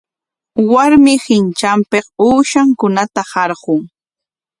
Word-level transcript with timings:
Warmi 0.71 1.13
qintranpik 1.25 2.05
uushankunata 2.27 3.21
qarqun. 3.31 3.81